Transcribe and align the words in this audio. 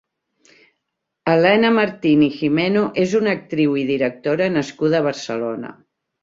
Elena 1.33 1.69
Martín 1.75 2.23
i 2.27 2.29
Gimeno 2.37 2.85
és 3.03 3.13
una 3.21 3.35
actriu 3.41 3.77
i 3.83 3.85
directora 3.91 4.49
nascuda 4.57 4.99
a 5.03 5.07
Barcelona. 5.11 5.77